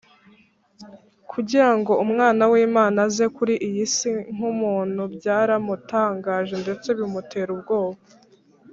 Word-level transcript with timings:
Kugira 1.31 1.69
ngo 1.77 1.91
Umwana 2.03 2.43
w’Imana 2.51 2.97
aze 3.07 3.25
kuri 3.35 3.53
iyi 3.67 3.81
isi 3.87 4.11
nk’umuntu, 4.33 5.01
byaramutangaje 5.15 6.55
ndetse 6.63 6.87
bimutera 6.97 7.49
ubwoba 7.57 7.99